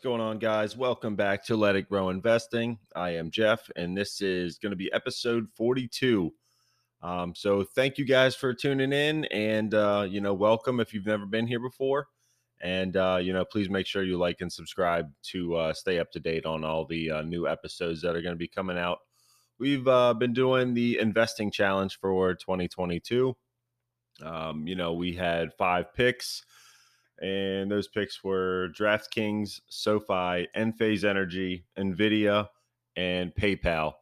[0.00, 0.78] What's going on, guys?
[0.78, 2.78] Welcome back to Let It Grow Investing.
[2.96, 6.32] I am Jeff, and this is going to be episode 42.
[7.02, 11.04] Um, so, thank you guys for tuning in, and uh, you know, welcome if you've
[11.04, 12.06] never been here before.
[12.62, 16.10] And uh, you know, please make sure you like and subscribe to uh, stay up
[16.12, 19.00] to date on all the uh, new episodes that are going to be coming out.
[19.58, 23.36] We've uh, been doing the investing challenge for 2022.
[24.22, 26.42] Um, you know, we had five picks
[27.20, 32.48] and those picks were DraftKings, SoFi, Enphase Energy, Nvidia,
[32.96, 33.94] and PayPal.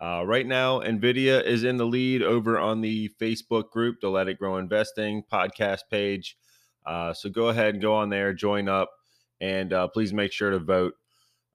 [0.00, 4.28] Uh, right now, Nvidia is in the lead over on the Facebook group, the Let
[4.28, 6.36] It Grow Investing podcast page.
[6.84, 8.90] Uh, so go ahead and go on there, join up,
[9.40, 10.94] and uh, please make sure to vote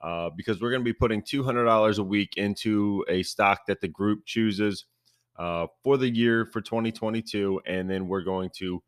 [0.01, 3.87] uh, because we're going to be putting $200 a week into a stock that the
[3.87, 4.85] group chooses
[5.37, 8.81] uh, for the year for 2022, and then we're going to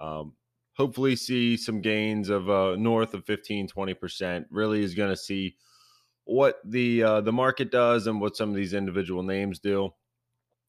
[0.00, 0.32] um,
[0.78, 5.56] hopefully see some gains of uh, north of 15 20% really is going to see
[6.24, 9.90] what the uh, the market does and what some of these individual names do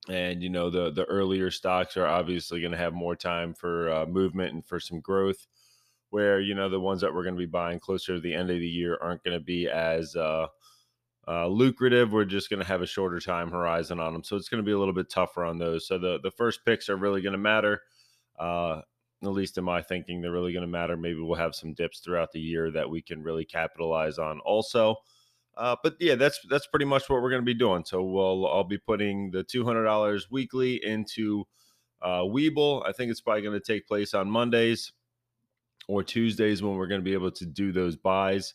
[0.10, 3.92] and you know the the earlier stocks are obviously going to have more time for
[3.92, 5.48] uh, movement and for some growth
[6.10, 8.50] where you know the ones that we're going to be buying closer to the end
[8.50, 10.48] of the year aren't going to be as uh,
[11.28, 12.12] uh, lucrative.
[12.12, 14.66] We're just going to have a shorter time horizon on them, so it's going to
[14.66, 15.88] be a little bit tougher on those.
[15.88, 17.82] So the the first picks are really going to matter.
[18.40, 18.82] Uh,
[19.22, 20.96] at least in my thinking, they're really going to matter.
[20.96, 24.96] Maybe we'll have some dips throughout the year that we can really capitalize on also.
[25.58, 27.84] Uh, but yeah, that's that's pretty much what we're going to be doing.
[27.84, 31.46] So we'll I'll be putting the two hundred dollars weekly into
[32.02, 32.88] uh, Webull.
[32.88, 34.94] I think it's probably going to take place on Mondays
[35.90, 38.54] or Tuesdays when we're going to be able to do those buys.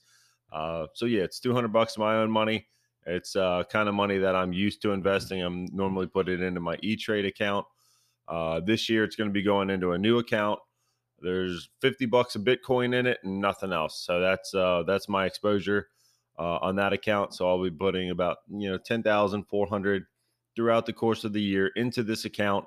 [0.50, 2.68] Uh, so yeah, it's two hundred bucks of my own money.
[3.06, 5.42] It's uh, kind of money that I'm used to investing.
[5.42, 7.66] I'm normally put it into my E Trade account.
[8.28, 10.58] Uh, this year, it's going to be going into a new account.
[11.20, 14.04] There's 50 bucks of Bitcoin in it and nothing else.
[14.04, 15.88] So that's uh, that's my exposure
[16.38, 17.34] uh, on that account.
[17.34, 20.04] So I'll be putting about you know 10,400
[20.56, 22.66] throughout the course of the year into this account.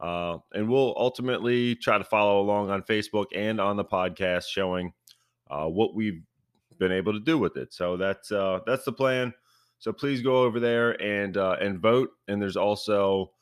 [0.00, 4.92] Uh, and we'll ultimately try to follow along on Facebook and on the podcast, showing
[5.50, 6.22] uh, what we've
[6.78, 7.72] been able to do with it.
[7.72, 9.34] So that's uh, that's the plan.
[9.78, 12.10] So please go over there and uh, and vote.
[12.28, 13.32] And there's also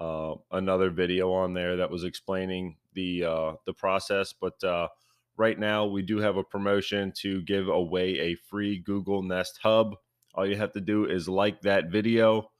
[0.00, 4.32] uh, another video on there that was explaining the uh, the process.
[4.32, 4.88] But uh,
[5.36, 9.94] right now, we do have a promotion to give away a free Google Nest Hub.
[10.34, 12.50] All you have to do is like that video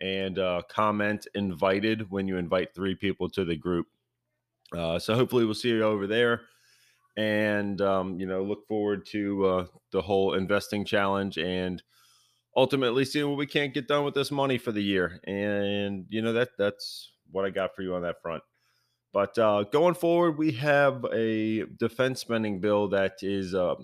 [0.00, 3.86] and uh, comment invited when you invite three people to the group.
[4.76, 6.42] Uh, so hopefully, we'll see you over there.
[7.16, 11.80] And um, you know, look forward to uh, the whole investing challenge and
[12.58, 15.20] ultimately see what we can't get done with this money for the year.
[15.24, 18.42] And you know that that's what I got for you on that front.
[19.12, 23.76] But uh, going forward, we have a defense spending bill that is uh,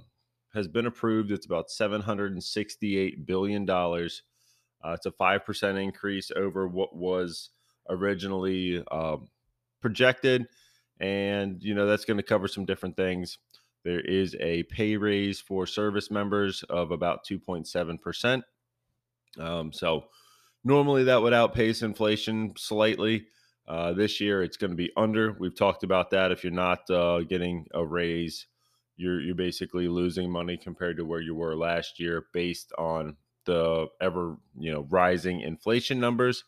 [0.54, 1.30] has been approved.
[1.30, 4.22] It's about seven hundred and sixty-eight billion dollars.
[4.84, 7.50] Uh, it's a five percent increase over what was
[7.88, 9.28] originally um,
[9.80, 10.46] projected,
[10.98, 13.38] and you know that's going to cover some different things.
[13.84, 18.44] There is a pay raise for service members of about two point seven percent.
[19.38, 20.04] Um, so
[20.64, 23.26] normally that would outpace inflation slightly.
[23.66, 25.32] Uh, this year it's going to be under.
[25.38, 26.32] We've talked about that.
[26.32, 28.46] If you're not uh, getting a raise,
[28.96, 33.86] you're you're basically losing money compared to where you were last year, based on the
[34.00, 36.44] ever you know rising inflation numbers.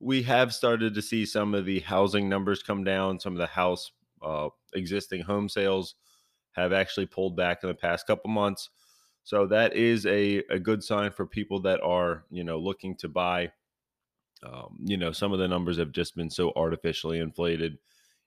[0.00, 3.20] We have started to see some of the housing numbers come down.
[3.20, 3.90] Some of the house
[4.22, 5.94] uh, existing home sales
[6.52, 8.68] have actually pulled back in the past couple months.
[9.24, 13.08] So that is a, a good sign for people that are, you know, looking to
[13.08, 13.50] buy.
[14.46, 17.78] Um, you know, some of the numbers have just been so artificially inflated.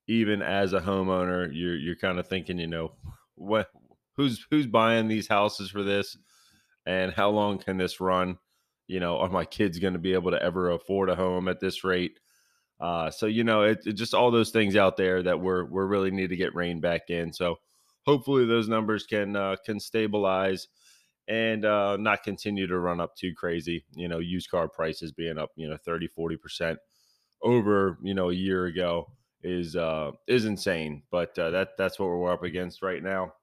[0.07, 2.93] Even as a homeowner, you're you're kind of thinking, you know,
[3.35, 3.69] what
[4.15, 6.17] who's who's buying these houses for this,
[6.87, 8.37] and how long can this run?
[8.87, 11.59] You know, are my kids going to be able to ever afford a home at
[11.59, 12.19] this rate?
[12.79, 15.85] Uh, so you know, it, it, just all those things out there that we're we're
[15.85, 17.33] really need to get rain back in.
[17.33, 17.57] So
[18.07, 20.67] hopefully those numbers can uh, can stabilize
[21.27, 23.85] and uh, not continue to run up too crazy.
[23.95, 26.77] You know, used car prices being up, you know, 30, 40%
[27.41, 29.11] over, you know, a year ago
[29.43, 31.03] is uh, is insane.
[31.11, 33.33] But uh, that that's what we're up against right now.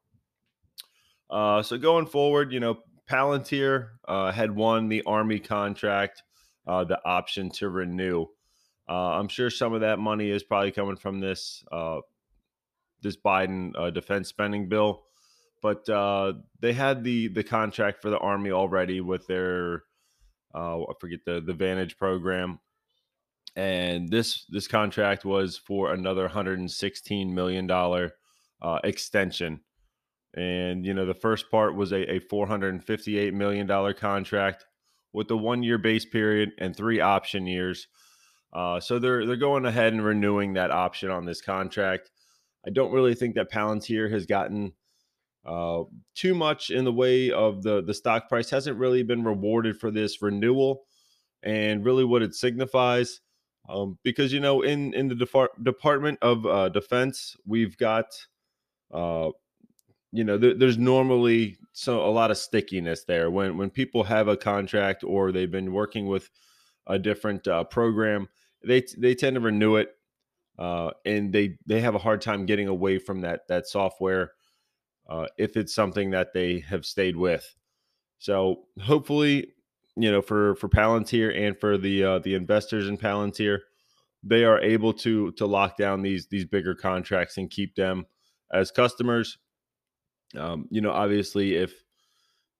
[1.30, 2.78] Uh, so going forward, you know,
[3.10, 6.22] Palantir uh, had won the Army contract,
[6.66, 8.26] uh, the option to renew.
[8.88, 12.00] Uh, I'm sure some of that money is probably coming from this uh,
[13.02, 15.04] this Biden uh, defense spending bill,
[15.64, 19.82] but uh, they had the the contract for the Army already with their
[20.54, 22.60] I forget the the Vantage program,
[23.56, 28.12] and this this contract was for another 116 million dollar
[28.84, 29.60] extension
[30.36, 34.66] and, you know, the first part was a, a $458 million contract
[35.12, 37.86] with a one year base period and three option years.
[38.52, 42.10] Uh, so they're they're going ahead and renewing that option on this contract.
[42.66, 44.72] I don't really think that Palantir has gotten
[45.44, 45.82] uh,
[46.14, 49.90] too much in the way of the the stock price hasn't really been rewarded for
[49.90, 50.84] this renewal,
[51.42, 53.20] and really what it signifies.
[53.68, 58.06] Um, because you know, in in the Department of uh, Defense, we've got
[58.92, 59.30] uh,
[60.14, 64.28] you know, there, there's normally so a lot of stickiness there when when people have
[64.28, 66.30] a contract or they've been working with
[66.86, 68.28] a different uh, program.
[68.64, 69.90] They they tend to renew it,
[70.56, 74.30] uh, and they they have a hard time getting away from that that software
[75.08, 77.54] uh, if it's something that they have stayed with.
[78.18, 79.52] So hopefully,
[79.96, 83.60] you know, for for Palantir and for the uh, the investors in Palantir,
[84.22, 88.06] they are able to to lock down these these bigger contracts and keep them
[88.52, 89.38] as customers
[90.36, 91.72] um, you know, obviously, if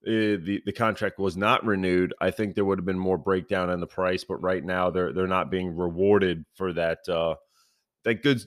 [0.07, 3.69] uh, the the contract was not renewed, I think there would have been more breakdown
[3.69, 4.23] in the price.
[4.23, 7.35] But right now, they're they're not being rewarded for that uh,
[8.03, 8.41] that good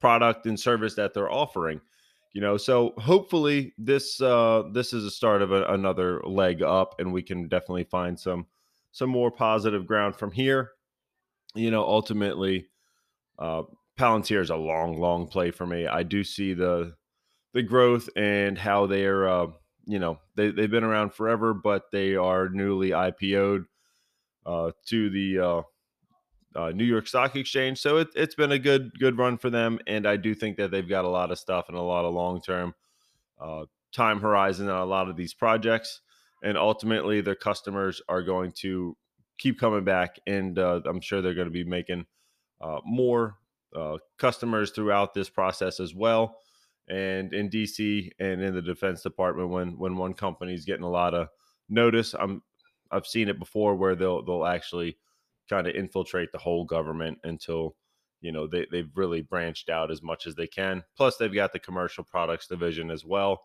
[0.00, 1.80] product and service that they're offering.
[2.34, 6.96] You know, so hopefully this uh, this is a start of a, another leg up,
[6.98, 8.46] and we can definitely find some
[8.92, 10.72] some more positive ground from here.
[11.54, 12.66] You know, ultimately,
[13.38, 13.62] uh,
[13.96, 15.86] Palantir is a long, long play for me.
[15.86, 16.94] I do see the
[17.54, 19.46] the growth and how they're uh,
[19.86, 23.64] you know they, they've been around forever but they are newly ipo'd
[24.46, 25.62] uh, to the uh,
[26.54, 29.78] uh, new york stock exchange so it, it's been a good good run for them
[29.86, 32.14] and i do think that they've got a lot of stuff and a lot of
[32.14, 32.74] long term
[33.40, 36.00] uh, time horizon on a lot of these projects
[36.42, 38.96] and ultimately their customers are going to
[39.38, 42.06] keep coming back and uh, i'm sure they're going to be making
[42.84, 43.36] more
[44.16, 46.38] customers throughout this process as well
[46.88, 50.90] and in DC and in the Defense Department when when one company is getting a
[50.90, 51.28] lot of
[51.68, 52.14] notice.
[52.14, 52.42] I'm
[52.90, 54.98] I've seen it before where they'll they'll actually
[55.48, 57.76] kind of infiltrate the whole government until
[58.20, 60.82] you know they they've really branched out as much as they can.
[60.96, 63.42] Plus they've got the commercial products division as well.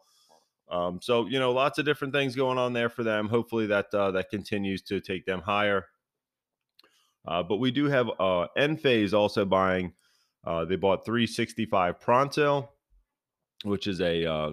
[0.69, 3.27] Um, so you know lots of different things going on there for them.
[3.27, 5.85] Hopefully that uh, that continues to take them higher.
[7.27, 9.93] Uh, but we do have uh, Enphase also buying.
[10.45, 12.69] Uh, they bought 365 Pronto
[13.63, 14.51] which is a uh,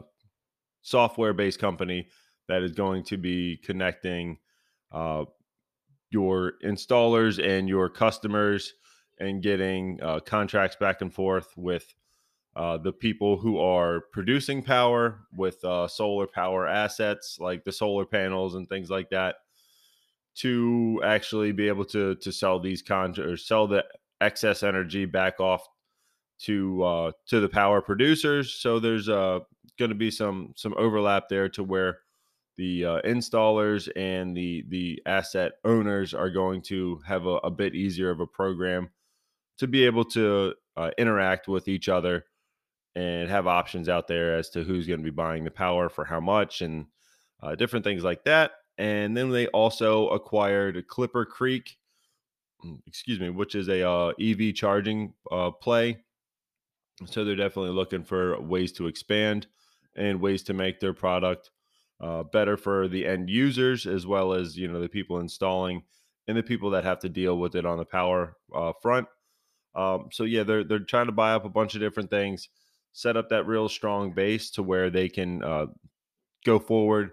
[0.83, 2.09] software based company
[2.49, 4.39] that is going to be connecting
[4.93, 5.25] uh,
[6.11, 8.75] your installers and your customers
[9.19, 11.95] and getting uh, contracts back and forth with
[12.55, 18.07] uh, the people who are producing power with uh, solar power assets like the solar
[18.07, 19.37] panels and things like that
[20.35, 23.85] to actually be able to to sell these con or sell the
[24.21, 25.67] excess energy back off
[26.39, 28.55] to uh, to the power producers.
[28.55, 29.41] So there's uh,
[29.79, 32.01] going to be some some overlap there to where
[32.57, 37.75] the uh, installers and the the asset owners are going to have a, a bit
[37.75, 38.91] easier of a program
[39.59, 42.25] to be able to uh, interact with each other
[42.95, 46.05] and have options out there as to who's going to be buying the power for
[46.05, 46.87] how much and
[47.43, 48.53] uh, different things like that.
[48.79, 51.77] And then they also acquired ClipperCreek,
[52.65, 55.99] mm, excuse me, which is a uh, EV charging uh, play
[57.05, 59.47] so they're definitely looking for ways to expand
[59.95, 61.51] and ways to make their product
[62.01, 65.83] uh, better for the end users as well as you know the people installing
[66.29, 69.07] and the people that have to deal with it on the power uh, front.
[69.75, 72.49] Um, so yeah, they're they're trying to buy up a bunch of different things,
[72.93, 75.67] set up that real strong base to where they can uh,
[76.45, 77.13] go forward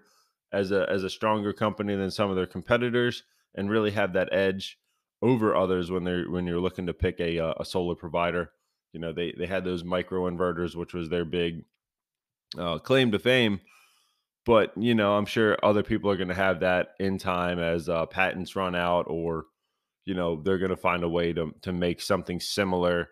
[0.51, 3.23] as a as a stronger company than some of their competitors
[3.55, 4.79] and really have that edge
[5.21, 8.51] over others when they're when you're looking to pick a uh, a solar provider.
[8.93, 11.65] You know, they they had those micro inverters, which was their big
[12.57, 13.59] uh, claim to fame.
[14.45, 17.87] But you know, I'm sure other people are going to have that in time as
[17.87, 19.45] uh, patents run out, or
[20.05, 23.09] you know, they're going to find a way to to make something similar.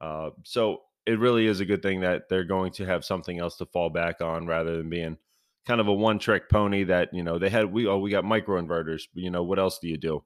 [0.00, 3.56] Uh, so it really is a good thing that they're going to have something else
[3.58, 5.18] to fall back on rather than being
[5.66, 8.24] kind of a one trick pony that you know they had we oh we got
[8.24, 10.22] micro inverters you know what else do you do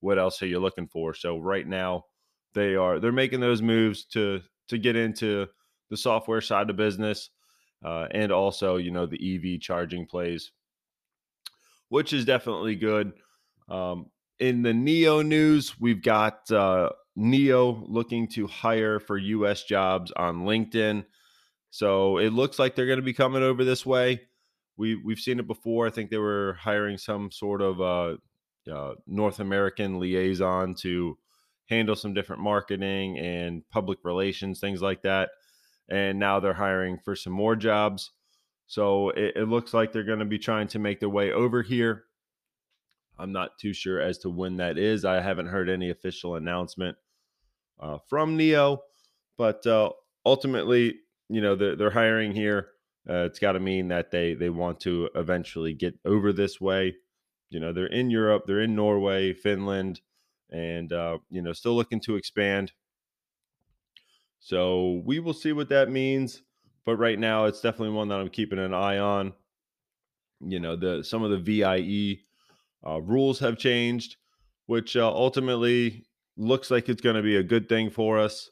[0.00, 2.04] what else are you looking for so right now
[2.54, 5.46] they are they're making those moves to to get into
[5.90, 7.30] the software side of business
[7.84, 10.52] uh, and also you know the EV charging plays.
[11.88, 13.12] which is definitely good.
[13.68, 14.06] Um,
[14.38, 19.64] in the NIO news, we've got uh, NIO looking to hire for U.S.
[19.64, 21.04] jobs on LinkedIn.
[21.70, 24.22] So it looks like they're going to be coming over this way.
[24.76, 25.86] We we've seen it before.
[25.86, 28.16] I think they were hiring some sort of uh,
[28.72, 31.18] uh, North American liaison to
[31.68, 35.30] handle some different marketing and public relations, things like that.
[35.90, 38.10] And now they're hiring for some more jobs.
[38.66, 41.62] So it, it looks like they're going to be trying to make their way over
[41.62, 42.04] here.
[43.18, 45.04] I'm not too sure as to when that is.
[45.04, 46.96] I haven't heard any official announcement
[47.78, 48.78] uh, from NIO,
[49.36, 49.90] but uh,
[50.24, 52.68] ultimately, you know, they're, they're hiring here.
[53.08, 56.94] Uh, it's got to mean that they they want to eventually get over this way.
[57.50, 60.00] You know, they're in Europe, they're in Norway, Finland,
[60.50, 62.72] and uh, you know, still looking to expand.
[64.44, 66.42] So we will see what that means.
[66.84, 69.34] But right now, it's definitely one that I'm keeping an eye on.
[70.40, 72.22] You know, the some of the VIE
[72.84, 74.16] uh, rules have changed,
[74.66, 76.04] which uh, ultimately
[76.36, 78.50] looks like it's going to be a good thing for us.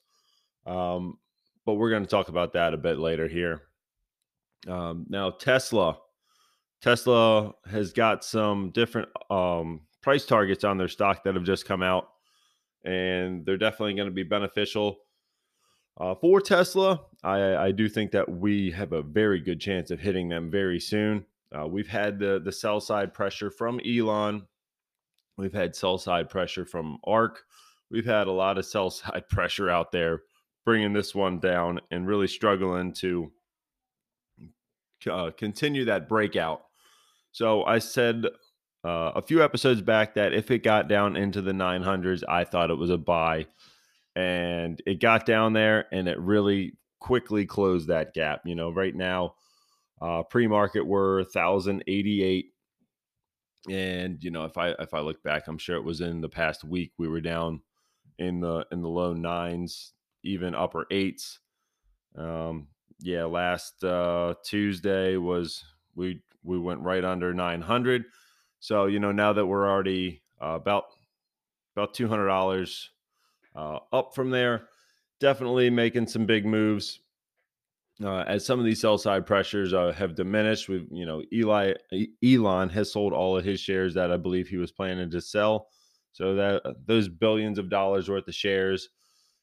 [0.64, 1.18] Um,
[1.66, 3.62] but we're going to talk about that a bit later here.
[4.68, 5.98] Um, now, Tesla.
[6.80, 11.82] Tesla has got some different um, price targets on their stock that have just come
[11.82, 12.10] out,
[12.84, 15.00] and they're definitely going to be beneficial.
[16.00, 20.00] Uh, for Tesla, I, I, do think that we have a very good chance of
[20.00, 21.26] hitting them very soon.
[21.54, 24.46] Uh, we've had the the sell side pressure from Elon.
[25.36, 27.42] We've had sell side pressure from ARK.
[27.90, 30.22] We've had a lot of sell side pressure out there,
[30.64, 33.30] bringing this one down and really struggling to
[35.10, 36.62] uh, continue that breakout.
[37.32, 38.24] So I said
[38.84, 42.70] uh, a few episodes back that if it got down into the 900s, I thought
[42.70, 43.46] it was a buy.
[44.20, 48.42] And it got down there and it really quickly closed that gap.
[48.44, 49.34] You know, right now,
[50.00, 52.52] uh, pre-market were 1088
[53.68, 56.28] and you know if i if i look back i'm sure it was in the
[56.30, 57.60] past week we were down
[58.18, 61.40] in the in the low nines even upper eights
[62.16, 62.68] um
[63.00, 65.62] yeah last uh tuesday was
[65.94, 68.04] we we went right under 900
[68.60, 70.84] so you know now that we're already uh, about
[71.76, 72.88] about $200
[73.54, 74.68] uh, up from there
[75.20, 77.00] definitely making some big moves
[78.02, 80.68] uh, as some of these sell side pressures uh, have diminished.
[80.68, 81.74] we've you know, Eli
[82.24, 85.68] Elon has sold all of his shares that I believe he was planning to sell.
[86.12, 88.88] So that uh, those billions of dollars worth of shares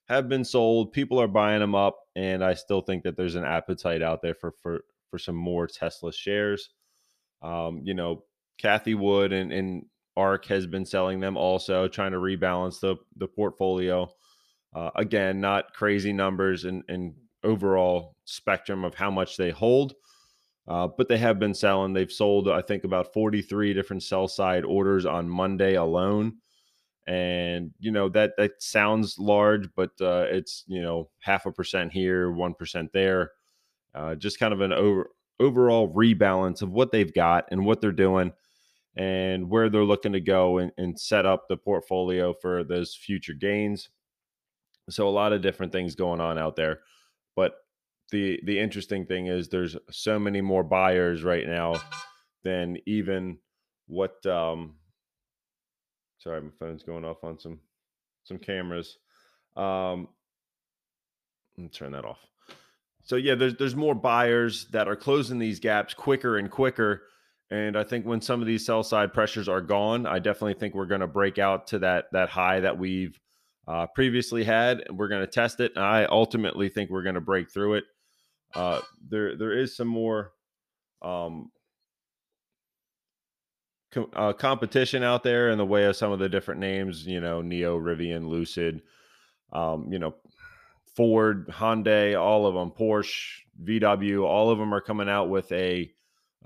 [0.10, 0.92] have been sold.
[0.92, 4.34] People are buying them up, and I still think that there's an appetite out there
[4.34, 6.70] for for for some more Tesla shares.
[7.44, 8.24] Um, you know,
[8.58, 9.86] Cathie Wood and, and
[10.18, 14.12] ARK has been selling them also, trying to rebalance the the portfolio.
[14.76, 19.94] Uh, again, not crazy numbers and and overall spectrum of how much they hold.
[20.68, 21.94] Uh, but they have been selling.
[21.94, 26.34] They've sold, I think, about 43 different sell side orders on Monday alone.
[27.08, 31.94] And you know that that sounds large, but uh, it's you know half a percent
[31.94, 33.32] here, one percent there.
[33.96, 35.10] Uh, just kind of an over,
[35.40, 38.34] overall rebalance of what they've got and what they're doing,
[38.98, 43.34] and where they're looking to go and, and set up the portfolio for those future
[43.34, 43.90] gains.
[44.90, 46.80] So a lot of different things going on out there.
[47.36, 47.56] But
[48.12, 51.76] the the interesting thing is there's so many more buyers right now
[52.44, 53.38] than even
[53.88, 54.76] what um
[56.20, 57.60] sorry my phone's going off on some
[58.24, 58.98] some cameras
[59.56, 60.08] um
[61.72, 62.20] turn that off
[63.04, 67.04] so yeah there's there's more buyers that are closing these gaps quicker and quicker
[67.52, 70.74] and i think when some of these sell side pressures are gone i definitely think
[70.74, 73.20] we're going to break out to that that high that we've
[73.68, 74.84] uh, previously had.
[74.88, 75.78] And We're going to test it.
[75.78, 77.84] I ultimately think we're going to break through it.
[78.56, 80.32] Uh, there, there is some more
[81.02, 81.52] um,
[83.92, 87.06] com- uh, competition out there in the way of some of the different names.
[87.06, 88.82] You know, NIO, Rivian, Lucid.
[89.52, 90.16] Um, you know,
[90.96, 95.92] Ford, Hyundai, all of them, Porsche, VW, all of them are coming out with a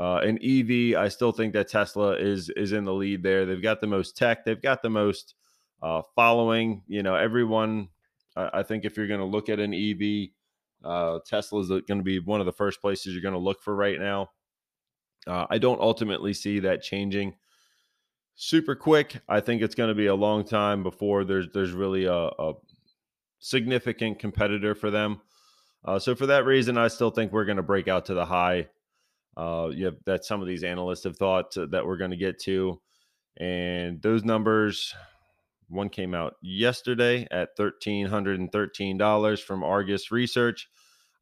[0.02, 0.96] uh, EV.
[0.98, 3.46] I still think that Tesla is is in the lead there.
[3.46, 4.44] They've got the most tech.
[4.44, 5.36] They've got the most
[5.82, 6.82] uh, following.
[6.88, 7.90] You know, everyone.
[8.36, 10.30] I, I think if you're going to look at an EV,
[10.84, 13.62] uh, Tesla is going to be one of the first places you're going to look
[13.62, 14.32] for right now.
[15.28, 17.36] Uh, I don't ultimately see that changing
[18.34, 19.20] super quick.
[19.30, 22.54] I think it's going to be a long time before there's there's really a, a
[23.38, 25.22] significant competitor for them.
[25.86, 28.26] Uh, so for that reason, I still think we're going to break out to the
[28.26, 28.68] high.
[29.38, 32.82] Uh, yeah, that some of these analysts have thought that we're going to get to,
[33.38, 34.94] and those numbers
[35.70, 40.70] one came out yesterday at $1,313 from Argus Research.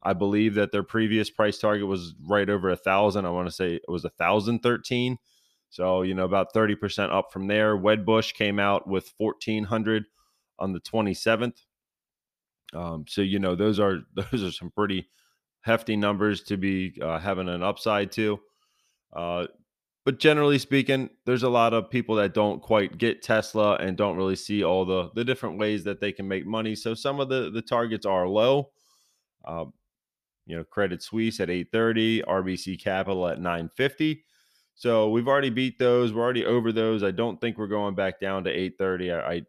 [0.02, 3.26] I believe that their previous price target was right over a thousand.
[3.26, 5.18] I want to say it was a thousand thirteen.
[5.70, 7.78] So, you know, about 30% up from there.
[7.78, 10.04] Wedbush came out with 1400
[10.58, 11.58] on the 27th.
[12.74, 15.08] Um, so, you know, those are those are some pretty
[15.62, 18.40] hefty numbers to be uh, having an upside to.
[19.12, 19.46] Uh,
[20.04, 24.16] but generally speaking, there's a lot of people that don't quite get Tesla and don't
[24.16, 26.74] really see all the the different ways that they can make money.
[26.74, 28.70] So some of the the targets are low.
[29.44, 29.66] Uh,
[30.46, 34.24] you know, Credit Suisse at 830, RBC Capital at 950.
[34.74, 36.12] So we've already beat those.
[36.12, 37.02] We're already over those.
[37.02, 39.12] I don't think we're going back down to 830.
[39.12, 39.42] I, I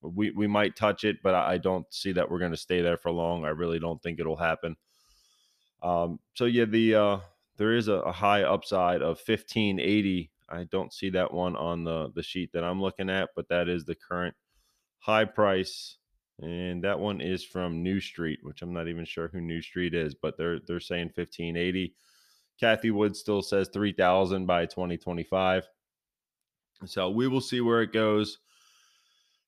[0.00, 2.80] we we might touch it, but I, I don't see that we're going to stay
[2.80, 3.44] there for long.
[3.44, 4.76] I really don't think it'll happen.
[5.82, 7.18] Um, so yeah, the uh,
[7.56, 10.30] there is a, a high upside of 1580.
[10.50, 13.68] I don't see that one on the the sheet that I'm looking at, but that
[13.68, 14.34] is the current
[15.00, 15.98] high price
[16.40, 19.94] and that one is from New Street, which I'm not even sure who New Street
[19.94, 21.94] is, but they're they're saying 1580.
[22.60, 25.68] Cathie Wood still says 3000 by 2025.
[26.86, 28.38] So we will see where it goes.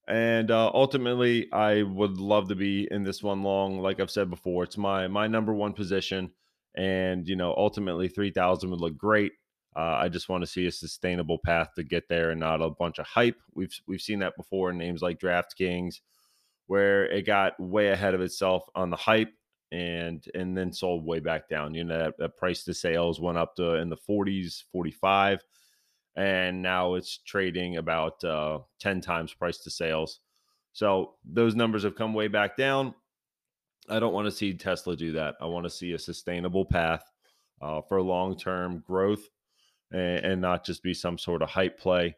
[0.08, 3.78] And uh, ultimately, I would love to be in this one long.
[3.78, 6.32] Like I've said before, it's my my number one position,
[6.74, 9.32] and you know, ultimately, three thousand would look great.
[9.76, 12.70] Uh, I just want to see a sustainable path to get there, and not a
[12.70, 13.40] bunch of hype.
[13.54, 16.00] We've we've seen that before in names like DraftKings,
[16.66, 19.32] where it got way ahead of itself on the hype
[19.72, 21.74] and and then sold way back down.
[21.74, 25.44] You know, that, that price to sales went up to in the 40s, 45,
[26.20, 30.20] and now it's trading about uh, 10 times price to sales.
[30.74, 32.94] So those numbers have come way back down.
[33.88, 35.36] I don't want to see Tesla do that.
[35.40, 37.10] I want to see a sustainable path
[37.62, 39.30] uh, for long term growth
[39.92, 42.14] and, and, not just be some sort of hype play.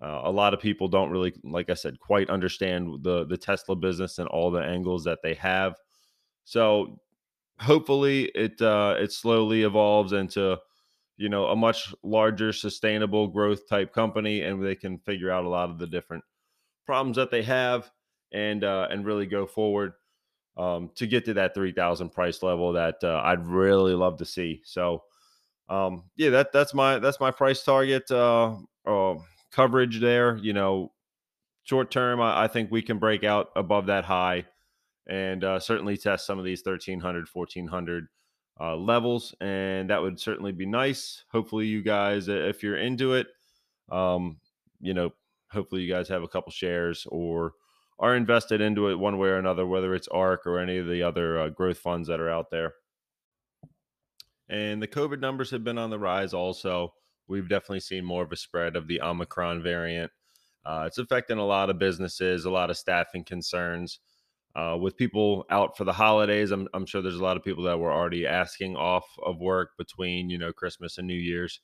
[0.00, 3.76] Uh, a lot of people don't really, like I said, quite understand the the Tesla
[3.76, 5.76] business and all the angles that they have.
[6.44, 6.98] So
[7.60, 10.58] hopefully it uh, it slowly evolves into
[11.16, 15.48] you know a much larger sustainable growth type company, and they can figure out a
[15.48, 16.24] lot of the different
[16.86, 17.90] problems that they have
[18.32, 19.92] and uh, and really go forward
[20.56, 24.24] um, to get to that three thousand price level that uh, I'd really love to
[24.24, 24.62] see.
[24.64, 25.02] So
[25.68, 28.10] um, yeah, that that's my that's my price target.
[28.10, 29.14] Uh, uh,
[29.52, 30.36] coverage there.
[30.36, 30.92] You know,
[31.62, 34.46] short term, I, I, think we can break out above that high
[35.06, 38.06] and uh, certainly test some of these 1300, 1400
[38.62, 39.34] uh, levels.
[39.40, 41.24] And that would certainly be nice.
[41.32, 43.26] Hopefully, you guys, if you're into it,
[43.90, 44.38] um,
[44.80, 45.10] you know,
[45.50, 47.54] hopefully you guys have a couple shares or
[47.98, 51.02] are invested into it one way or another, whether it's ARK or any of the
[51.02, 52.74] other uh, growth funds that are out there.
[54.48, 56.94] And the COVID numbers have been on the rise also
[57.28, 60.12] we've definitely seen more of a spread of the Omicron variant.
[60.64, 64.00] Uh, it's affecting a lot of businesses, a lot of staffing concerns.
[64.54, 67.64] Uh, with people out for the holidays, I'm, I'm, sure there's a lot of people
[67.64, 71.60] that were already asking off of work between you know Christmas and New Year's,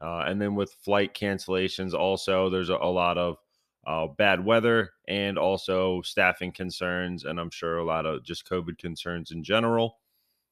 [0.00, 3.36] uh, and then with flight cancellations, also there's a, a lot of
[3.86, 8.78] uh, bad weather and also staffing concerns, and I'm sure a lot of just COVID
[8.78, 9.98] concerns in general.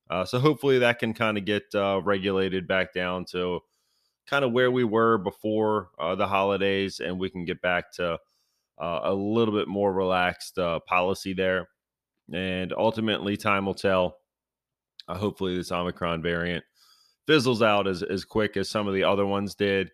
[0.09, 3.61] Uh, so hopefully that can kind of get uh, regulated back down to
[4.27, 8.19] kind of where we were before uh, the holidays, and we can get back to
[8.81, 11.69] uh, a little bit more relaxed uh, policy there.
[12.33, 14.17] And ultimately, time will tell.
[15.07, 16.65] Uh, hopefully, this Omicron variant
[17.27, 19.91] fizzles out as, as quick as some of the other ones did,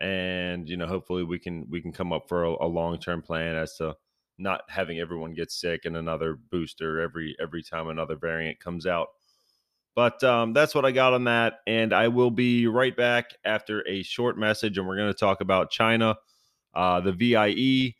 [0.00, 3.22] and you know, hopefully, we can we can come up for a, a long term
[3.22, 3.94] plan as to
[4.38, 9.08] not having everyone get sick and another booster every every time another variant comes out.
[9.98, 11.54] But um, that's what I got on that.
[11.66, 14.78] And I will be right back after a short message.
[14.78, 16.14] And we're going to talk about China,
[16.72, 17.96] uh, the VIE,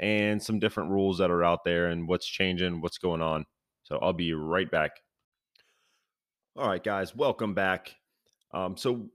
[0.00, 3.44] and some different rules that are out there and what's changing, what's going on.
[3.82, 4.92] So I'll be right back.
[6.56, 7.94] All right, guys, welcome back.
[8.52, 9.08] Um, so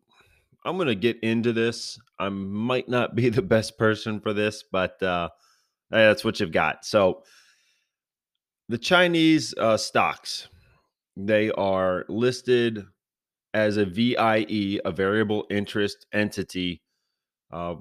[0.66, 2.00] I'm going to get into this.
[2.20, 5.30] I might not be the best person for this, but uh,
[5.90, 6.86] that's what you've got.
[6.86, 7.24] So
[8.70, 10.48] the Chinese uh, stocks
[11.16, 12.86] they are listed
[13.54, 16.82] as a VIE, a variable interest entity,
[17.52, 17.76] uh,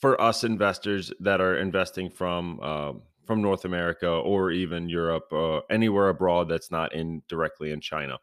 [0.00, 2.92] for us investors that are investing from uh,
[3.26, 8.18] from North America or even Europe, or anywhere abroad that's not in directly in China.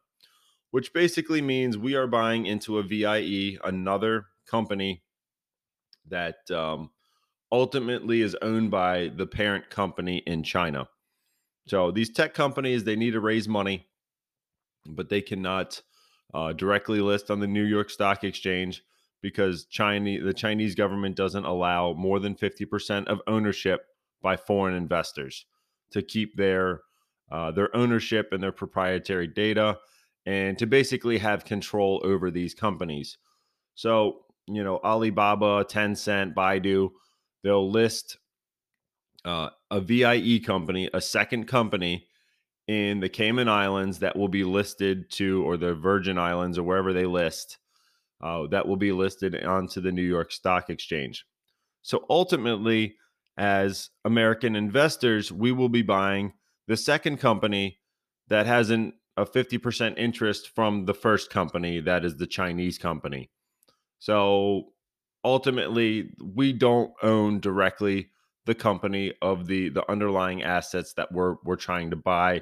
[0.72, 5.04] Which basically means we are buying into a VIE, another company
[6.10, 6.90] that um,
[7.52, 10.90] ultimately is owned by the parent company in China.
[11.68, 13.88] So these tech companies they need to raise money
[14.88, 15.82] but they cannot
[16.34, 18.84] uh, directly list on the New York Stock Exchange
[19.22, 23.86] because Chinese the Chinese government doesn't allow more than 50% of ownership
[24.22, 25.46] by foreign investors
[25.92, 26.82] to keep their
[27.32, 29.78] uh, their ownership and their proprietary data
[30.26, 33.18] and to basically have control over these companies.
[33.76, 36.92] So you know, Alibaba, Tencent, Baidu,
[37.44, 38.18] they'll list
[39.26, 42.08] uh, a VIE company, a second company
[42.68, 46.94] in the Cayman Islands that will be listed to, or the Virgin Islands, or wherever
[46.94, 47.58] they list,
[48.22, 51.26] uh, that will be listed onto the New York Stock Exchange.
[51.82, 52.96] So ultimately,
[53.38, 56.34] as American investors, we will be buying
[56.68, 57.80] the second company
[58.28, 63.30] that has an, a 50% interest from the first company, that is the Chinese company.
[64.00, 64.74] So
[65.24, 68.10] ultimately, we don't own directly
[68.46, 72.42] the company of the the underlying assets that we're we're trying to buy.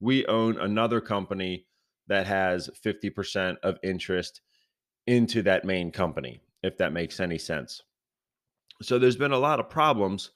[0.00, 1.66] We own another company
[2.08, 4.42] that has 50% of interest
[5.06, 7.82] into that main company, if that makes any sense.
[8.82, 10.30] So there's been a lot of problems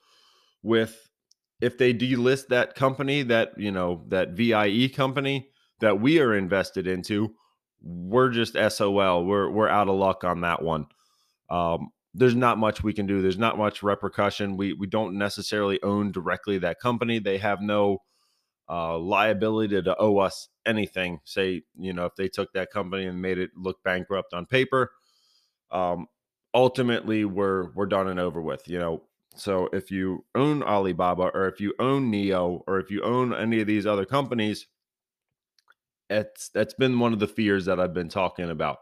[0.63, 1.09] with
[1.61, 6.87] if they delist that company, that you know, that VIE company that we are invested
[6.87, 7.35] into,
[7.83, 9.25] we're just SOL.
[9.25, 10.87] We're we're out of luck on that one.
[11.51, 13.23] Um, there's not much we can do.
[13.23, 14.57] There's not much repercussion.
[14.57, 17.19] We we don't necessarily own directly that company.
[17.19, 17.99] They have no
[18.71, 21.21] uh, liability to owe us anything.
[21.25, 24.93] Say, you know, if they took that company and made it look bankrupt on paper,
[25.73, 26.07] um,
[26.55, 28.69] ultimately we're we're done and over with.
[28.69, 29.03] You know,
[29.35, 33.61] so if you own Alibaba or if you own NIO or if you own any
[33.61, 34.67] of these other companies,
[36.09, 38.79] it's that's been one of the fears that I've been talking about.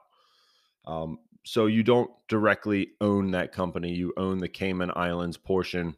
[0.86, 5.96] Um, so you don't directly own that company; you own the Cayman Islands portion.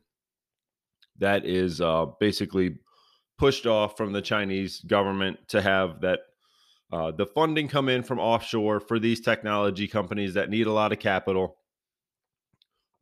[1.19, 2.79] That is uh, basically
[3.41, 6.21] pushed off from the Chinese government to have that
[6.93, 10.93] uh, the funding come in from offshore for these technology companies that need a lot
[10.93, 11.57] of capital.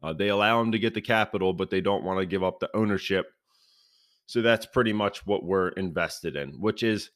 [0.00, 2.60] Uh, they allow them to get the capital, but they don't want to give up
[2.60, 3.26] the ownership.
[4.26, 7.10] So that's pretty much what we're invested in, which is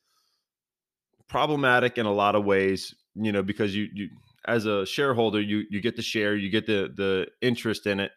[1.28, 2.92] problematic in a lot of ways.
[3.14, 4.08] You know, because you you
[4.48, 8.10] as a shareholder, you you get the share, you get the the interest in it,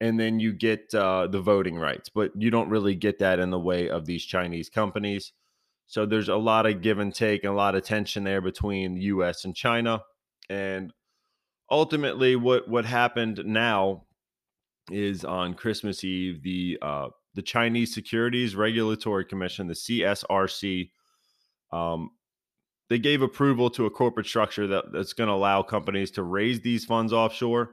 [0.00, 2.08] and then you get uh, the voting rights.
[2.08, 5.32] But you don't really get that in the way of these Chinese companies.
[5.86, 8.94] So there's a lot of give and take and a lot of tension there between
[8.94, 9.44] the U.S.
[9.44, 10.02] and China.
[10.48, 10.92] And
[11.70, 14.04] ultimately, what what happened now
[14.90, 20.90] is on Christmas Eve, the uh, the Chinese Securities Regulatory Commission, the CSRC,
[21.72, 22.10] um,
[22.88, 26.60] they gave approval to a corporate structure that, that's going to allow companies to raise
[26.60, 27.70] these funds offshore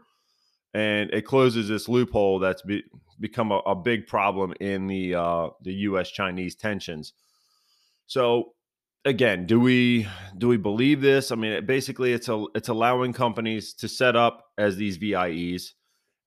[0.77, 2.83] and it closes this loophole that's be,
[3.19, 6.11] become a, a, big problem in the uh, the U.S.
[6.11, 7.13] Chinese tensions.
[8.05, 8.51] So
[9.03, 11.31] again, do we do we believe this?
[11.31, 15.73] I mean, it, basically, it's a it's allowing companies to set up as these VIEs,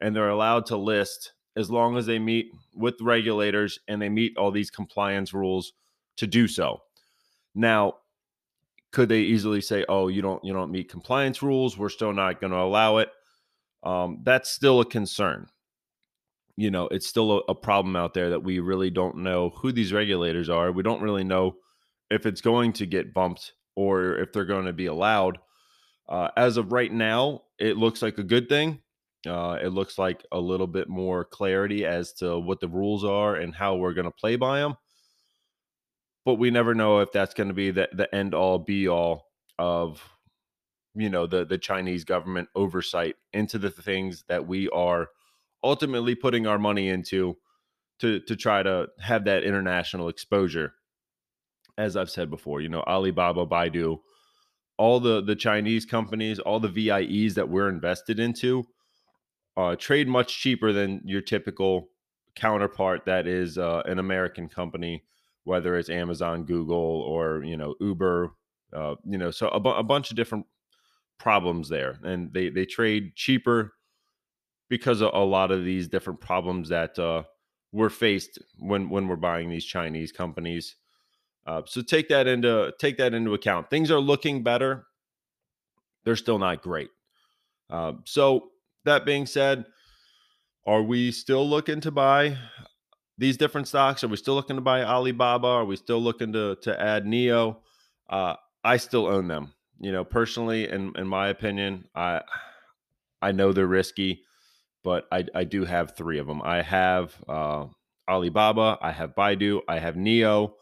[0.00, 4.36] and they're allowed to list as long as they meet with regulators and they meet
[4.36, 5.74] all these compliance rules
[6.16, 6.80] to do so.
[7.54, 7.98] Now,
[8.90, 11.78] could they easily say, "Oh, you don't you don't meet compliance rules.
[11.78, 13.10] We're still not going to allow it."
[13.82, 15.46] Um, that's still a concern.
[16.56, 19.72] You know, it's still a, a, problem out there that we really don't know who
[19.72, 20.72] these regulators are.
[20.72, 21.56] We don't really know
[22.10, 25.38] if it's going to get bumped or if they're going to be allowed.
[26.08, 28.80] Uh, as of right now, it looks like a good thing.
[29.26, 33.36] Uh, it looks like a little bit more clarity as to what the rules are
[33.36, 34.74] and how we're going to play by them.
[36.24, 39.26] But we never know if that's going to be the, the end all be all
[39.58, 40.02] of
[40.94, 45.08] you know the the Chinese government oversight into the things that we are
[45.62, 47.36] ultimately putting our money into
[48.00, 50.74] to to try to have that international exposure.
[51.78, 54.00] As I've said before you know Alibaba Baidu
[54.76, 58.66] all the the Chinese companies all the VIEs that we're invested into
[59.56, 61.90] uh, trade much cheaper than your typical
[62.34, 65.04] counterpart that is uh, an American company
[65.44, 68.32] whether it's Amazon Google or you know Uber
[68.72, 70.46] uh, you know so a, bu- a bunch of different
[71.20, 73.74] problems there, and they they trade cheaper
[74.68, 77.22] because of a lot of these different problems that uh,
[77.70, 80.76] we're faced when when we're buying these Chinese companies.
[81.46, 83.70] Uh, so take that into take that into account.
[83.70, 84.86] Things are looking better.
[86.04, 86.90] They're still not great.
[87.68, 88.48] Uh, so
[88.84, 89.66] that being said,
[90.66, 92.38] are we still looking to buy
[93.18, 94.02] these different stocks?
[94.02, 95.46] Are we still looking to buy Alibaba?
[95.46, 97.58] Are we still looking to to add NIO?
[98.08, 102.22] Uh, I still own them you know, personally, in in my opinion, I
[103.22, 104.22] I know they're risky,
[104.84, 106.42] but I I do have three of them.
[106.42, 107.66] I have uh,
[108.08, 110.52] Alibaba, I have Baidu, I have NIO,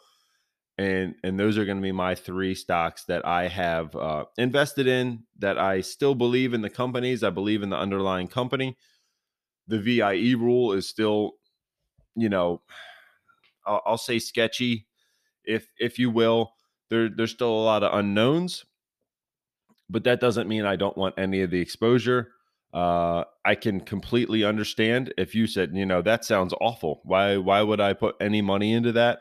[0.78, 4.87] and and those are going to be my three stocks that I have uh, invested
[4.87, 5.24] in.
[5.38, 7.24] That I still believe in the companies.
[7.24, 8.76] I believe in the underlying company.
[9.66, 11.33] The VIE rule is still,
[12.16, 12.62] you know,
[13.66, 14.87] I'll, I'll say sketchy,
[15.44, 16.52] if if you will.
[16.90, 18.64] There, there's still a lot of unknowns,
[19.90, 22.33] but that doesn't mean I don't want any of the exposure.
[22.74, 27.01] uh, I can completely understand if you said, you know, that sounds awful.
[27.05, 29.20] Why why would I put any money into that?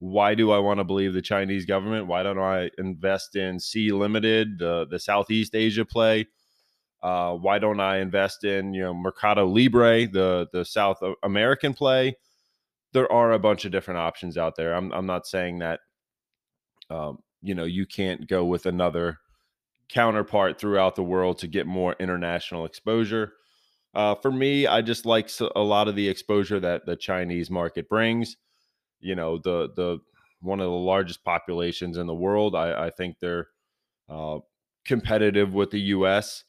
[0.00, 2.06] Why do I want to believe the Chinese government?
[2.08, 6.26] Why don't I invest in Sea Limited, the the Southeast Asia play?
[7.02, 12.16] Uh, why don't I invest in you know Mercado Libre, the the South American play?
[12.92, 14.74] There are a bunch of different options out there.
[14.74, 15.80] I'm I'm not saying that
[16.90, 19.18] um, you know you can't go with another
[19.88, 23.32] counterpart throughout the world to get more international exposure.
[23.94, 27.88] Uh, for me, I just like a lot of the exposure that the Chinese market
[27.88, 28.36] brings.
[29.00, 29.98] You know, the the
[30.40, 32.54] one of the largest populations in the world.
[32.54, 33.48] I, I think they're
[34.08, 34.38] uh,
[34.84, 36.44] competitive with the U.S.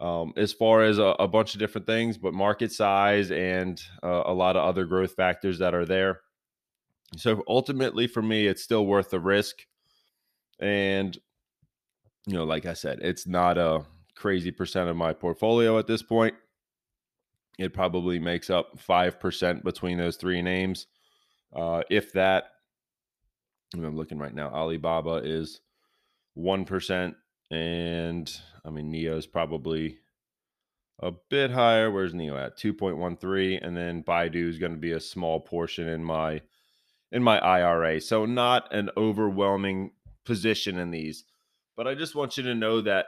[0.00, 4.24] Um, as far as a, a, bunch of different things, but market size and uh,
[4.26, 6.20] a lot of other growth factors that are there.
[7.16, 9.64] So ultimately, for me, it's still worth the risk.
[10.58, 11.16] And
[12.26, 16.02] you know, like I said, it's not a crazy percent of my portfolio at this
[16.02, 16.34] point.
[17.58, 20.86] It probably makes up 5% between those three names.
[21.54, 22.44] Uh, if that,
[23.74, 25.60] I'm looking right now, Alibaba is
[26.38, 27.14] 1%.
[27.50, 29.98] And I mean, NIO is probably
[31.00, 31.90] a bit higher.
[31.90, 32.56] Where's NIO at?
[32.56, 33.64] 2.13.
[33.66, 36.40] And then Baidu is going to be a small portion in my
[37.10, 38.00] in my IRA.
[38.00, 39.90] So not an overwhelming
[40.24, 41.24] position in these.
[41.76, 43.06] But I just want you to know that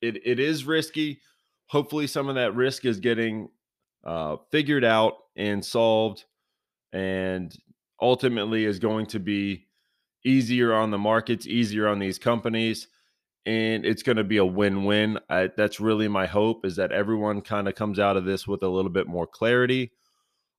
[0.00, 1.20] it, it is risky.
[1.66, 3.48] Hopefully, some of that risk is getting
[4.04, 6.24] uh, figured out and solved,
[6.92, 7.54] and
[8.00, 9.66] ultimately is going to be
[10.24, 12.88] easier on the markets, easier on these companies,
[13.46, 15.18] and it's going to be a win-win.
[15.28, 18.68] That's really my hope is that everyone kind of comes out of this with a
[18.68, 19.92] little bit more clarity,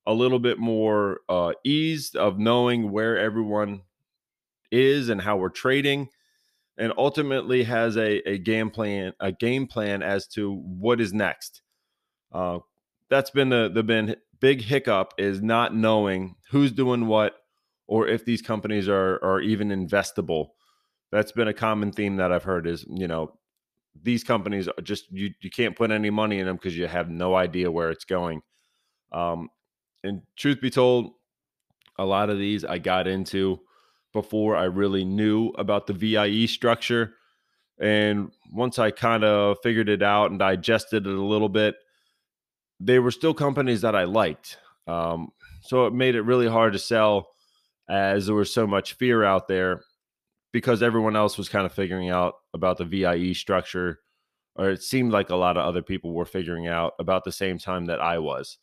[0.06, 3.82] a little bit more uh, ease of knowing where everyone
[4.70, 6.08] is and how we're trading
[6.80, 11.60] and ultimately has a, a game plan a game plan as to what is next.
[12.32, 12.58] Uh,
[13.10, 17.34] that's been the the been big hiccup is not knowing who's doing what
[17.86, 20.48] or if these companies are are even investable.
[21.12, 23.38] That's been a common theme that I've heard is you know
[24.02, 27.10] these companies are just you you can't put any money in them because you have
[27.10, 28.40] no idea where it's going.
[29.12, 29.50] Um,
[30.02, 31.10] and truth be told,
[31.98, 33.60] a lot of these I got into
[34.12, 37.14] before I really knew about the VIE structure.
[37.80, 41.76] And once I kind of figured it out and digested it a little bit,
[42.78, 44.58] they were still companies that I liked.
[44.86, 47.28] Um, so it made it really hard to sell
[47.88, 49.82] as there was so much fear out there
[50.52, 54.00] because everyone else was kind of figuring out about the VIE structure,
[54.56, 57.58] or it seemed like a lot of other people were figuring out about the same
[57.58, 58.58] time that I was.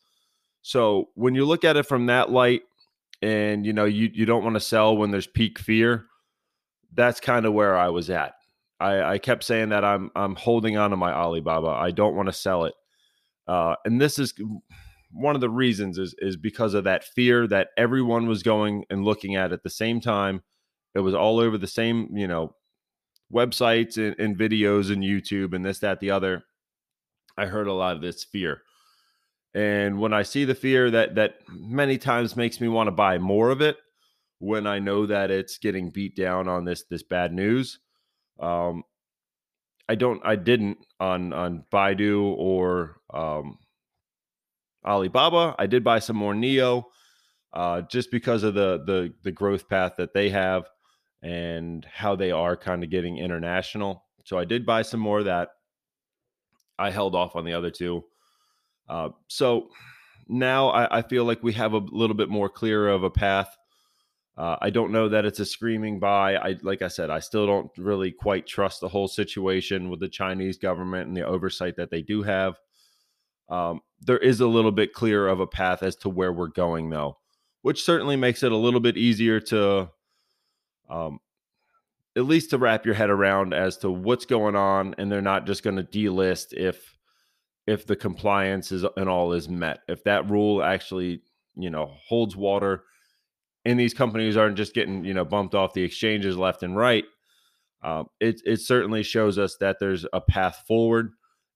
[0.61, 2.63] So when you look at it from that light,
[3.21, 6.05] and you know you you don't want to sell when there's peak fear
[6.93, 8.33] that's kind of where i was at.
[8.79, 12.27] I, I kept saying that i'm i'm holding on to my alibaba i don't want
[12.27, 12.73] to sell it
[13.47, 14.33] uh, and this is
[15.11, 19.05] one of the reasons is is because of that fear that everyone was going and
[19.05, 20.43] looking at at the same time.
[20.93, 22.55] It was all over the same you know
[23.33, 26.43] websites and, and videos and youtube and this that the other.
[27.37, 28.61] I heard a lot of this fear
[29.57, 33.17] and when I see the fear that that many times makes me want to buy
[33.17, 33.77] more of it
[34.37, 37.79] when I know that it's getting beat down on this this bad news.
[38.39, 38.83] Um,
[39.89, 43.57] I don't I didn't on on Baidu or um,
[44.85, 45.55] Alibaba.
[45.57, 46.83] I did buy some more NIO
[47.51, 50.69] uh, just because of the the the growth path that they have
[51.23, 54.05] and how they are kind of getting international.
[54.23, 55.49] So I did buy some more of that.
[56.77, 58.03] I held off on the other two.
[58.89, 59.69] Uh, so
[60.27, 63.55] now I, I, feel like we have a little bit more clear of a path.
[64.37, 66.35] Uh, I don't know that it's a screaming buy.
[66.35, 70.07] I like I said, I still don't really quite trust the whole situation with the
[70.07, 72.55] Chinese government and the oversight that they do have.
[73.49, 76.89] Um, there is a little bit clearer of a path as to where we're going,
[76.89, 77.17] though,
[77.61, 79.89] which certainly makes it a little bit easier to,
[80.89, 81.19] um,
[82.15, 85.47] at least to wrap your head around as to what's going on, and they're not
[85.47, 86.96] just going to delist if
[87.67, 89.79] if the compliance is and all is met.
[89.87, 91.21] If that rule actually,
[91.55, 92.83] you know, holds water
[93.65, 97.03] and these companies aren't just getting, you know, bumped off the exchanges left and right,
[97.83, 101.11] uh, it, it certainly shows us that there's a path forward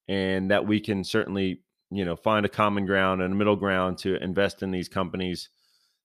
[0.08, 3.98] and that we can certainly, you know, find a common ground and a middle ground
[4.00, 5.50] to invest in these companies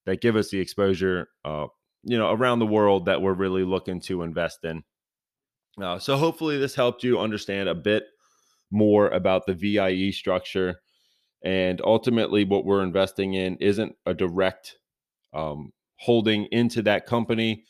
[0.04, 1.66] that give us the exposure, uh,
[2.04, 4.84] you know, around the world that we're really looking to invest in.
[5.80, 8.04] Uh, so hopefully this helped you understand a bit
[8.70, 10.80] more about the VIE structure.
[11.44, 14.76] And ultimately, what we're investing in isn't a direct
[15.32, 17.64] um, holding into that company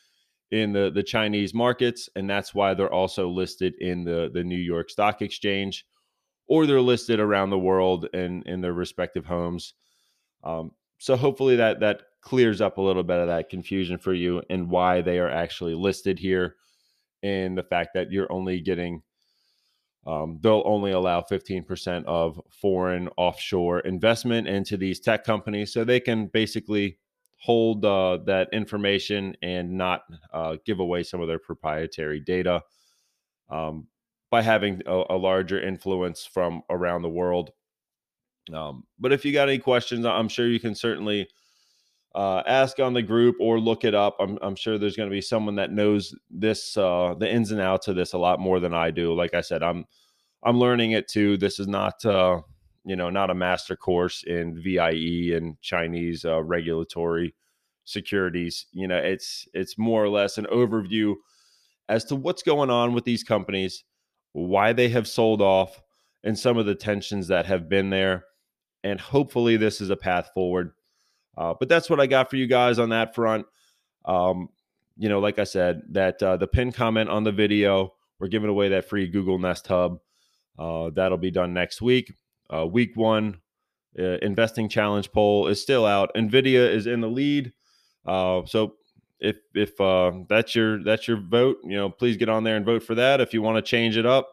[0.50, 2.08] in the, the Chinese markets.
[2.16, 5.84] And that's why they're also listed in the, the New York Stock Exchange.
[6.48, 9.74] or they're listed around the world in in their respective homes.
[10.44, 14.42] Um, so hopefully that that clears up a little bit of that confusion for you
[14.50, 16.56] and why they are actually listed here,
[17.22, 19.02] and the fact that you're only getting
[20.06, 26.00] um, they'll only allow 15% of foreign offshore investment into these tech companies so they
[26.00, 26.98] can basically
[27.38, 32.62] hold uh, that information and not uh, give away some of their proprietary data
[33.50, 33.88] um,
[34.30, 37.50] by having a, a, larger influence from around the world.
[38.52, 41.28] Um, but if you got any questions, I'm sure you can certainly
[42.16, 44.16] uh, ask on the group or look it up.
[44.18, 47.60] I'm, I'm sure there's going to be someone that knows this, uh, the ins and
[47.60, 49.14] outs of this a lot more than I do.
[49.14, 49.84] Like I said, I'm
[50.42, 51.36] I'm learning it too.
[51.36, 52.40] This is not uh,
[52.84, 57.34] you know not a master course in VIE and Chinese uh, regulatory
[57.84, 58.66] securities.
[58.72, 61.14] You know, it's it's more or less an overview
[61.88, 63.84] as to what's going on with these companies,
[64.32, 65.82] why they have sold off,
[66.22, 68.24] and some of the tensions that have been there.
[68.84, 70.70] And hopefully, this is a path forward.
[71.36, 73.46] Uh, but that's what I got for you guys on that front.
[74.04, 74.48] Um,
[74.96, 78.48] you know, like I said, that uh, the pin comment on the video, we're giving
[78.48, 79.98] away that free Google Nest Hub.
[80.58, 82.14] Uh, that'll be done next week.
[82.52, 83.40] Uh, week one
[83.98, 86.10] uh, investing challenge poll is still out.
[86.16, 87.52] Nvidia is in the lead.
[88.06, 88.76] Uh, so
[89.20, 89.76] if if
[90.28, 93.20] that's your that's your vote, you know, please get on there and vote for that.
[93.20, 94.28] If you want to change it up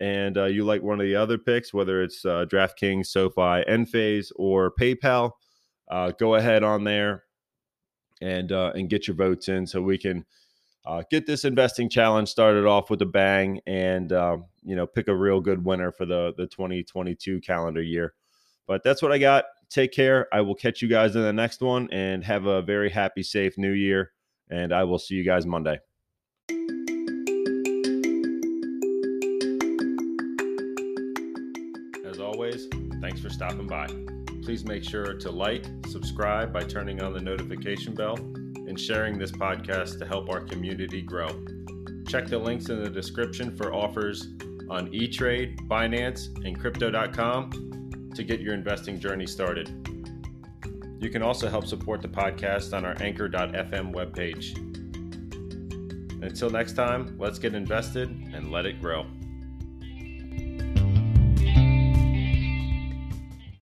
[0.00, 5.32] and you like one of the other picks, whether it's DraftKings, SoFi, Enphase, or PayPal,
[6.18, 7.24] go ahead on there
[8.20, 10.24] and and get your votes in so we can
[10.84, 15.08] uh, get this investing challenge started off with a bang and um, you know pick
[15.08, 18.14] a real good winner for the the 2022 calendar year.
[18.66, 19.44] But that's what i got.
[19.70, 20.28] Take care.
[20.32, 23.56] I will catch you guys in the next one and have a very happy safe
[23.58, 24.12] new year
[24.52, 25.80] and i will see you guys monday.
[32.06, 32.68] As always
[33.00, 33.86] thanks for stopping by
[34.42, 39.30] please make sure to like subscribe by turning on the notification bell and sharing this
[39.30, 41.28] podcast to help our community grow.
[42.08, 44.28] Check the links in the description for offers
[44.68, 49.68] on eTrade, Binance, and Crypto.com to get your investing journey started.
[51.00, 54.56] You can also help support the podcast on our Anchor.fm webpage.
[56.22, 59.06] Until next time, let's get invested and let it grow.